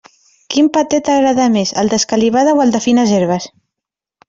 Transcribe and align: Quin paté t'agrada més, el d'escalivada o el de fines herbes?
Quin 0.53 0.69
paté 0.77 0.99
t'agrada 1.09 1.45
més, 1.57 1.75
el 1.83 1.93
d'escalivada 1.93 2.57
o 2.61 2.65
el 2.67 2.75
de 2.79 2.83
fines 2.89 3.15
herbes? 3.21 3.49